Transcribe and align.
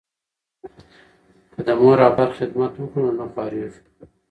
که 1.53 1.61
د 1.67 1.69
مور 1.79 1.99
او 2.05 2.11
پلار 2.15 2.31
خدمت 2.39 2.71
وکړو 2.77 3.01
نو 3.07 3.11
نه 3.19 3.25
خواریږو. 3.31 3.79